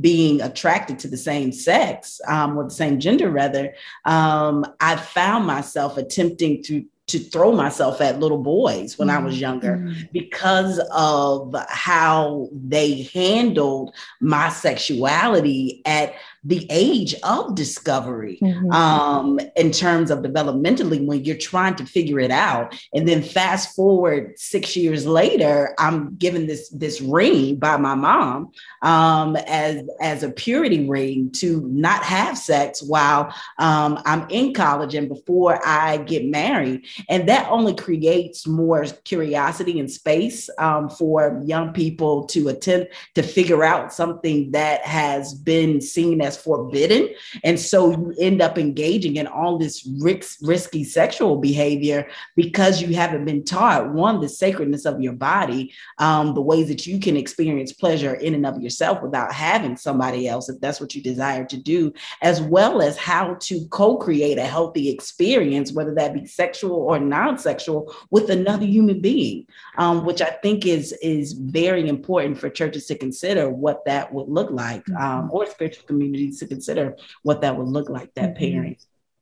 [0.00, 5.46] being attracted to the same sex um, or the same gender rather um, i found
[5.46, 9.18] myself attempting to to throw myself at little boys when mm-hmm.
[9.18, 9.42] I was mm-hmm.
[9.42, 10.02] younger mm-hmm.
[10.12, 18.70] because of how they handled my sexuality at the age of discovery mm-hmm.
[18.70, 23.74] um, in terms of developmentally when you're trying to figure it out and then fast
[23.74, 28.50] forward six years later i'm given this this ring by my mom
[28.82, 34.94] um, as as a purity ring to not have sex while um, i'm in college
[34.94, 41.42] and before i get married and that only creates more curiosity and space um, for
[41.44, 47.08] young people to attempt to figure out something that has been seen as forbidden.
[47.44, 52.94] And so you end up engaging in all this risk, risky sexual behavior because you
[52.94, 57.16] haven't been taught one, the sacredness of your body, um, the ways that you can
[57.16, 61.44] experience pleasure in and of yourself without having somebody else, if that's what you desire
[61.44, 66.26] to do, as well as how to co create a healthy experience, whether that be
[66.26, 69.46] sexual or non sexual, with another human being,
[69.78, 74.28] um, which I think is, is very important for churches to consider what that would
[74.28, 75.30] look like, um, mm-hmm.
[75.30, 78.52] or spiritual communities to consider what that would look like, that mm-hmm.
[78.52, 78.76] pairing.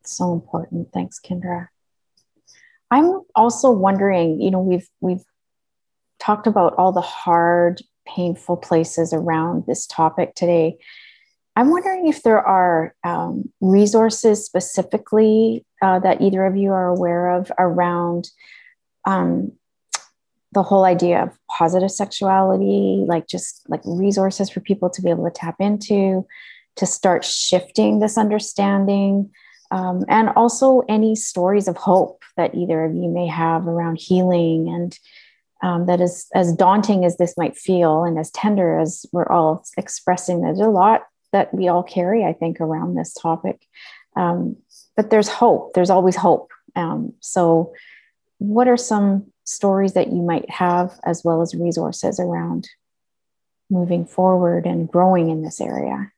[0.04, 0.88] So important.
[0.94, 1.68] Thanks, Kyndra.
[2.90, 5.24] I'm also wondering, you know, we've we've
[6.18, 10.78] talked about all the hard, painful places around this topic today.
[11.56, 17.30] I'm wondering if there are um, resources specifically uh, that either of you are aware
[17.30, 18.30] of around
[19.04, 19.52] um,
[20.56, 25.26] the whole idea of positive sexuality, like just like resources for people to be able
[25.26, 26.26] to tap into,
[26.76, 29.30] to start shifting this understanding.
[29.70, 34.68] Um, and also any stories of hope that either of you may have around healing
[34.68, 34.98] and
[35.62, 39.64] um, that is as daunting as this might feel and as tender as we're all
[39.76, 43.66] expressing there's a lot that we all carry i think around this topic
[44.16, 44.56] um,
[44.96, 47.72] but there's hope there's always hope um, so
[48.38, 52.68] what are some stories that you might have as well as resources around
[53.70, 56.12] moving forward and growing in this area.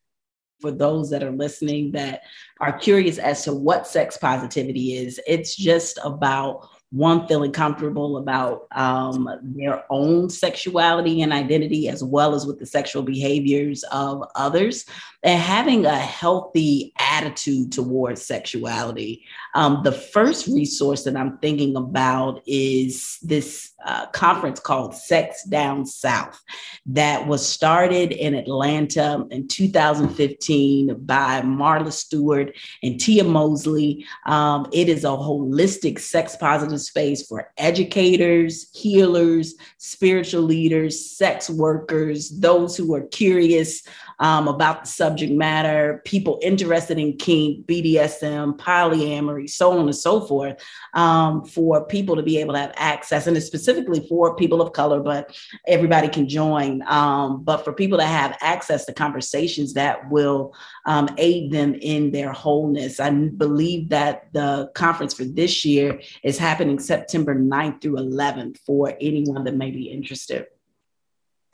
[0.61, 2.23] For those that are listening that
[2.61, 8.67] are curious as to what sex positivity is, it's just about one feeling comfortable about
[8.73, 14.87] um, their own sexuality and identity, as well as with the sexual behaviors of others,
[15.23, 19.25] and having a healthy attitude towards sexuality.
[19.55, 25.87] Um, the first resource that I'm thinking about is this uh, conference called Sex Down
[25.87, 26.41] South
[26.87, 34.07] that was started in Atlanta in 2015 by Marla Stewart and Tia Mosley.
[34.27, 41.51] Um, it is a holistic sex positive a space for educators, healers, spiritual leaders, sex
[41.51, 43.83] workers, those who are curious
[44.21, 50.21] um, about the subject matter, people interested in kink, BDSM, polyamory, so on and so
[50.21, 50.57] forth,
[50.95, 53.27] um, for people to be able to have access.
[53.27, 56.83] And it's specifically for people of color, but everybody can join.
[56.89, 60.53] Um, but for people to have access to conversations that will
[60.87, 62.99] um, aid them in their wholeness.
[62.99, 68.95] I believe that the conference for this year is happening September 9th through 11th for
[69.01, 70.47] anyone that may be interested.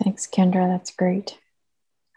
[0.03, 0.67] Thanks, Kyndra.
[0.67, 1.39] That's great.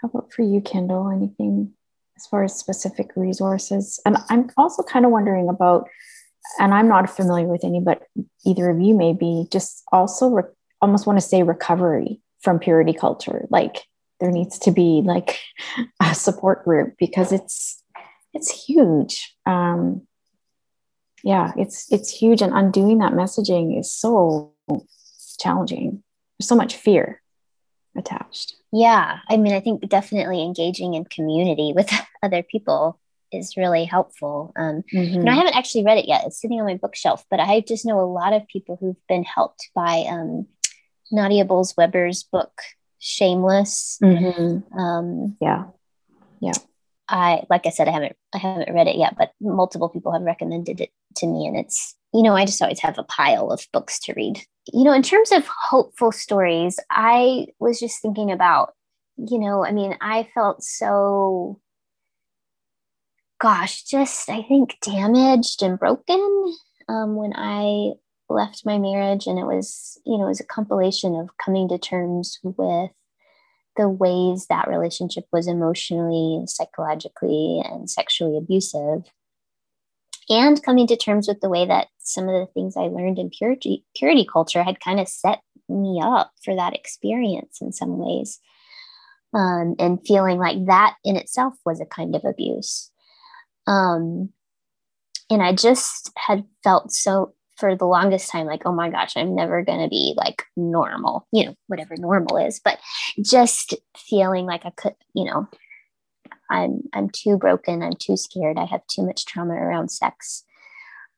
[0.02, 1.14] How about for you, Kyndall?
[1.14, 1.74] Anything
[2.16, 4.00] as far as specific resources?
[4.06, 5.88] And I'm also kind of wondering about,
[6.60, 8.04] and I'm not familiar with any, but
[8.46, 10.44] either of you maybe just also re-
[10.82, 13.48] almost want to say recovery from purity culture.
[13.50, 13.84] Like
[14.20, 15.40] there needs to be like
[16.02, 17.84] a support group because it's
[18.34, 19.36] it's huge.
[19.46, 20.08] Um,
[21.28, 24.54] yeah, it's it's huge, and undoing that messaging is so
[25.38, 26.02] challenging.
[26.40, 27.22] There's so much fear
[27.98, 28.56] attached.
[28.72, 29.20] Yeah.
[29.28, 31.92] I mean, I think definitely engaging in community with
[32.24, 32.98] other people
[33.34, 34.54] is really helpful.
[34.56, 35.20] Um, mm-hmm.
[35.20, 36.24] and I haven't actually read it yet.
[36.26, 39.24] It's sitting on my bookshelf, but I just know a lot of people who've been
[39.24, 40.48] helped by um,
[41.12, 42.54] Nadia Bolz-Weber's book,
[43.00, 44.00] Shameless.
[44.02, 44.80] Mm-hmm.
[44.80, 45.66] Um, yeah.
[46.40, 46.54] Yeah.
[47.10, 50.22] I, like I said, I haven't, I haven't read it yet, but multiple people have
[50.22, 53.68] recommended it to me and it's, you know, I just always have a pile of
[53.72, 54.42] books to read
[54.74, 58.74] you know, in terms of hopeful stories, I was just thinking about,
[59.18, 61.60] you know, I mean, I felt so,
[63.40, 66.56] gosh, just I think damaged and broken
[66.90, 67.94] um, when I
[68.30, 69.28] left my marriage.
[69.28, 72.92] And it was, you know, it was a compilation of coming to terms with
[73.78, 79.04] the ways that relationship was emotionally, psychologically, and sexually abusive
[80.30, 83.30] and coming to terms with the way that some of the things I learned in
[83.30, 88.40] purity, purity culture had kind of set me up for that experience in some ways.
[89.34, 92.92] Um, and feeling like that in itself was a kind of abuse.
[93.68, 94.30] Um,
[95.30, 99.36] and I just had felt so for the longest time like, oh my gosh, I'm
[99.36, 102.80] never going to be like normal, you know, whatever normal is, but
[103.22, 105.48] just feeling like I could, you know,
[106.50, 107.84] I'm I'm too broken.
[107.84, 108.58] I'm too scared.
[108.58, 110.44] I have too much trauma around sex.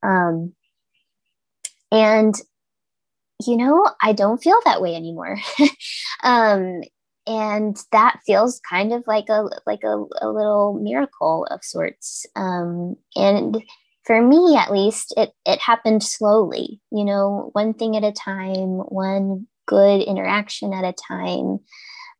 [0.01, 0.53] Um,
[1.91, 2.35] and
[3.45, 5.37] you know, I don't feel that way anymore.
[6.23, 6.81] um,
[7.25, 12.25] and that feels kind of like a like a, a little miracle of sorts.
[12.35, 13.63] Um, and
[14.09, 18.79] for me at least, it it happened slowly, you know, one thing at a time,
[18.89, 21.59] one good interaction at a time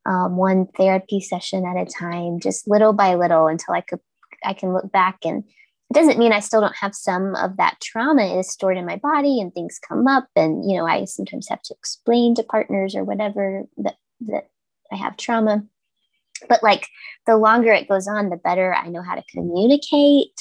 [0.06, 4.00] um, one therapy session at a time, just little by little until I could
[4.44, 7.80] I can look back and it doesn't mean I still don't have some of that
[7.82, 11.48] trauma is stored in my body and things come up and you know I sometimes
[11.50, 14.48] have to explain to partners or whatever that that
[14.92, 15.64] I have trauma.
[16.48, 16.88] But like
[17.28, 20.34] the longer it goes on the better I know how to communicate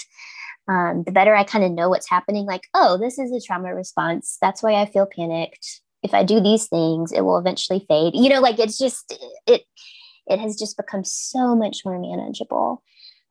[0.68, 3.74] um, the better I kind of know what's happening like oh this is a trauma
[3.74, 8.14] response that's why I feel panicked if I do these things, it will eventually fade.
[8.14, 9.12] You know, like it's just
[9.46, 9.62] it
[10.26, 12.82] it has just become so much more manageable.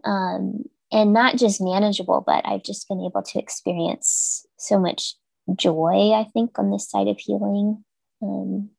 [0.03, 5.15] Um, and not just manageable, but I've just been able to experience so much
[5.55, 7.83] joy, I think, on this side of healing.
[8.21, 8.69] Um,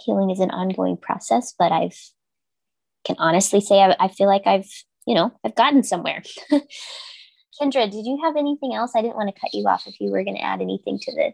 [0.00, 1.98] healing is an ongoing process, but I've
[3.04, 4.70] can honestly say I, I feel like I've,
[5.06, 6.22] you know, I've gotten somewhere.
[7.60, 8.92] Kyndra, did you have anything else?
[8.94, 11.12] I didn't want to cut you off if you were going to add anything to
[11.12, 11.32] the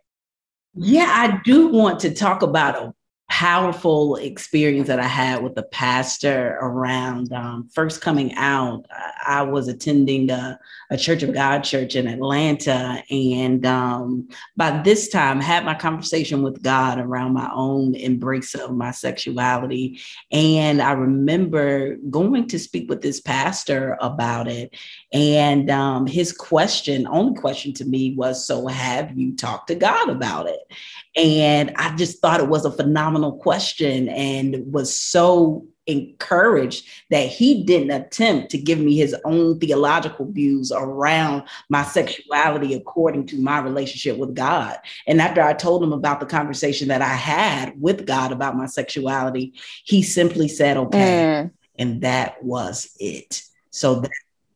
[0.75, 2.95] yeah, I do want to talk about a
[3.31, 8.87] powerful experience that I had with the pastor around um, first coming out.
[9.25, 10.59] I was attending a,
[10.91, 16.43] a, Church of God church in Atlanta, and um, by this time, had my conversation
[16.43, 20.01] with God around my own embrace of my sexuality.
[20.33, 24.77] And I remember going to speak with this pastor about it,
[25.13, 30.09] and um, his question, only question to me was, "So have you talked to God
[30.09, 30.61] about it?"
[31.17, 37.65] And I just thought it was a phenomenal question and was so encouraged that he
[37.65, 43.59] didn't attempt to give me his own theological views around my sexuality according to my
[43.59, 44.77] relationship with God.
[45.07, 48.67] And after I told him about the conversation that I had with God about my
[48.67, 49.55] sexuality,
[49.85, 51.45] he simply said, okay.
[51.45, 51.51] Mm.
[51.79, 53.43] And that was it.
[53.71, 54.11] So that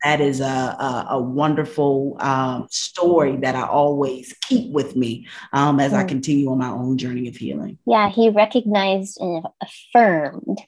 [0.04, 5.80] that is a, a, a wonderful um, story that I always keep with me um,
[5.80, 5.96] as mm.
[5.96, 7.78] I continue on my own journey of healing.
[7.86, 10.58] Yeah, he recognized and affirmed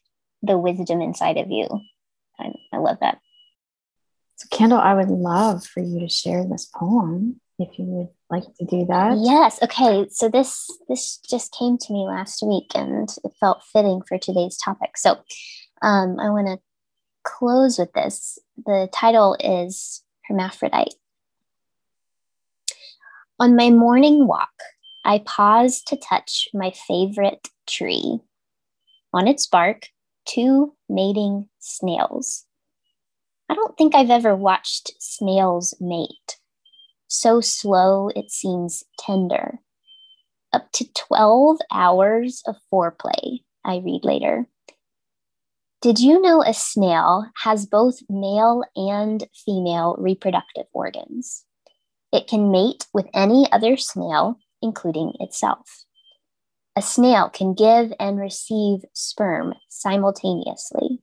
[0.43, 1.69] the wisdom inside of you.
[2.39, 3.19] I, I love that.
[4.37, 7.41] So, Kyndall, I would love for you to share this poem.
[7.59, 9.17] if you would like to do that.
[9.19, 9.63] Yes.
[9.63, 10.07] Okay.
[10.11, 14.57] So this this just came to me last week, and it felt fitting for today's
[14.59, 14.97] topic.
[14.97, 15.13] So
[15.83, 16.59] um, I want to
[17.25, 18.39] close with this.
[18.65, 20.95] The title is Hermaphrodite.
[23.39, 24.55] On my morning walk,
[25.05, 28.21] I pause to touch my favorite tree.
[29.13, 29.89] On its bark,
[30.27, 32.47] two mating snails.
[33.51, 36.39] I don't think I've ever watched snails mate.
[37.09, 39.61] So slow, it seems tender.
[40.53, 44.49] Up to 12 hours of foreplay, I read later.
[45.83, 51.45] Did you know a snail has both male and female reproductive organs?
[52.13, 55.85] It can mate with any other snail, including itself.
[56.77, 61.01] A snail can give and receive sperm simultaneously.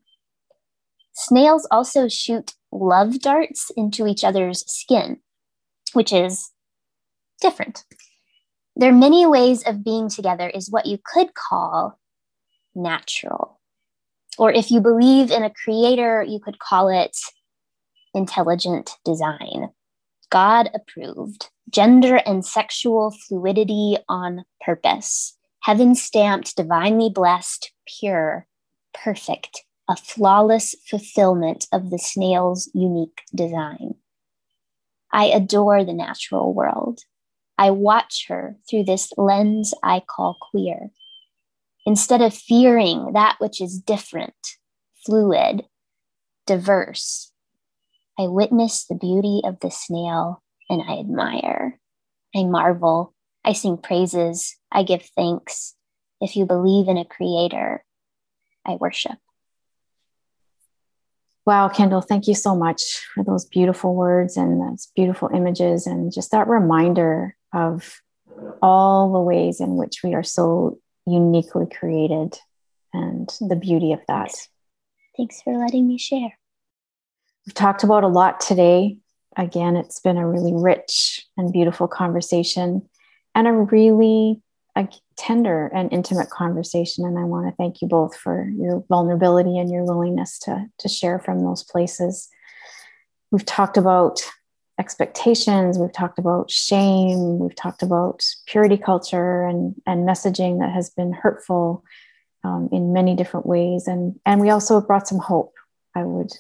[1.14, 5.20] Snails also shoot love darts into each other's skin,
[5.94, 6.52] which is
[7.40, 7.84] different.
[8.76, 12.00] Their many ways of being together is what you could call
[12.74, 13.60] natural.
[14.38, 17.18] Or if you believe in a creator, you could call it
[18.14, 19.70] intelligent design.
[20.30, 28.48] God approved, gender and sexual fluidity on purpose, heaven stamped, divinely blessed, pure,
[28.94, 33.96] perfect, a flawless fulfillment of the snail's unique design.
[35.12, 37.02] I adore the natural world.
[37.58, 40.90] I watch her through this lens I call queer.
[41.86, 44.34] Instead of fearing that which is different,
[45.06, 45.66] fluid,
[46.46, 47.32] diverse,
[48.18, 51.80] I witness the beauty of the snail and I admire.
[52.36, 53.14] I marvel.
[53.44, 54.56] I sing praises.
[54.72, 55.76] I give thanks.
[56.22, 57.84] If you believe in a creator,
[58.66, 59.18] I worship.
[61.46, 66.14] Wow, Kyndall, thank you so much for those beautiful words and those beautiful images and
[66.14, 68.02] just that reminder of
[68.62, 72.38] all the ways in which we are so uniquely created
[72.94, 74.32] and the beauty of that.
[75.18, 76.38] Thanks for letting me share.
[77.46, 78.98] We've talked about a lot today.
[79.36, 82.88] Again, it's been a really rich and beautiful conversation
[83.36, 84.42] and a really
[84.76, 84.88] a
[85.18, 87.06] tender and intimate conversation.
[87.06, 90.90] And I want to thank you both for your vulnerability and your willingness to, to
[90.90, 92.30] share from those places.
[93.32, 94.22] We've talked about
[94.80, 100.90] expectations, we've talked about shame, we've talked about purity culture and, and messaging that has
[100.90, 101.84] been hurtful
[102.44, 103.88] um, in many different ways.
[103.88, 105.54] And, and we also brought some hope.
[105.96, 106.32] I would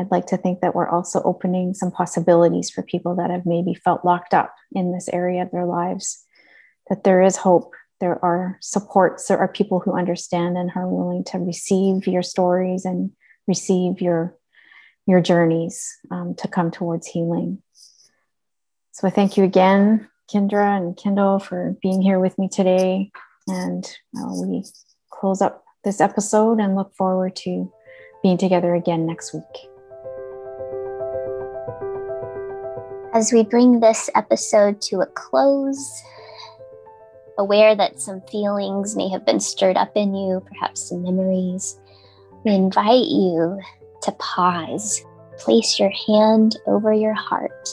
[0.00, 3.74] I'd like to think that we're also opening some possibilities for people that have maybe
[3.74, 6.24] felt locked up in this area of their lives
[6.88, 7.74] that there is hope.
[8.00, 9.28] There are supports.
[9.28, 13.12] There are people who understand and are willing to receive your stories and
[13.46, 14.34] receive your
[15.10, 17.60] your journeys um, to come towards healing.
[18.92, 23.10] So I thank you again, Kyndra and Kyndall, for being here with me today.
[23.48, 23.84] And
[24.16, 24.64] uh, we
[25.10, 27.72] close up this episode and look forward to
[28.22, 29.42] being together again next week.
[33.12, 36.02] As we bring this episode to a close,
[37.38, 41.76] aware that some feelings may have been stirred up in you, perhaps some memories,
[42.44, 43.58] we invite you
[44.02, 45.04] to pause,
[45.38, 47.68] place your hand over your heart,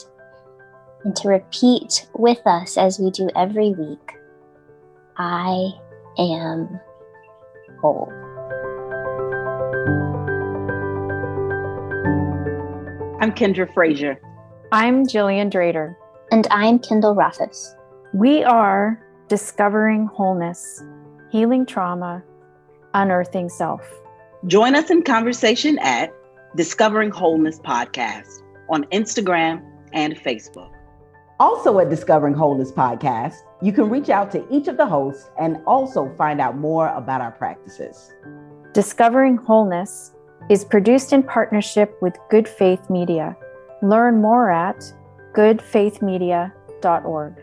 [1.04, 4.18] and to repeat with us as we do every week
[5.20, 5.72] I
[6.16, 6.80] am
[7.80, 8.08] whole.
[13.20, 14.20] I'm Kyndra Frazier.
[14.70, 15.96] I'm Gillian Drader.
[16.30, 17.74] And I'm Kyndall Rothaus.
[18.14, 20.84] We are discovering wholeness,
[21.32, 22.22] healing trauma,
[22.94, 23.82] unearthing self.
[24.46, 26.12] Join us in conversation at
[26.56, 30.72] Discovering Wholeness Podcast on Instagram and Facebook.
[31.40, 35.58] Also at Discovering Wholeness Podcast, you can reach out to each of the hosts and
[35.66, 38.12] also find out more about our practices.
[38.72, 40.14] Discovering Wholeness
[40.48, 43.36] is produced in partnership with Good Faith Media.
[43.82, 44.92] Learn more at
[45.34, 47.34] goodfaithmedia.org.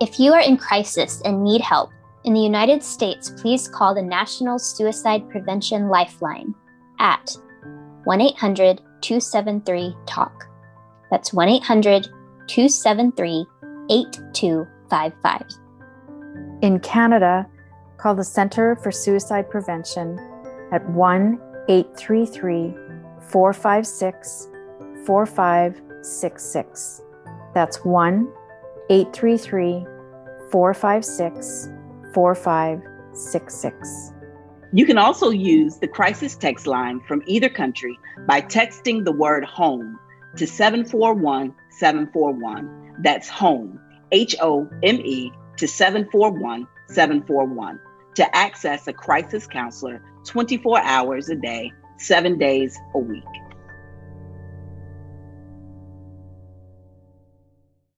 [0.00, 1.90] If you are in crisis and need help,
[2.24, 6.54] in the United States, please call the National Suicide Prevention Lifeline
[6.98, 7.36] at
[8.04, 10.48] 1 800 273 TALK.
[11.10, 12.08] That's 1 800
[12.46, 13.46] 273
[13.90, 15.42] 8255.
[16.62, 17.46] In Canada,
[17.98, 20.18] call the Centre for Suicide Prevention
[20.72, 21.38] at 1
[21.68, 22.74] 833
[23.30, 24.48] 456
[25.06, 27.02] 4566.
[27.54, 28.28] That's 1
[28.90, 29.86] 833
[30.50, 31.68] 456
[32.14, 34.11] 4566.
[34.74, 39.44] You can also use the crisis text line from either country by texting the word
[39.44, 39.98] home
[40.36, 42.96] to 741 741.
[43.02, 43.78] That's HOME,
[44.12, 47.78] H O M E, to 741 741
[48.14, 53.24] to access a crisis counselor 24 hours a day, seven days a week.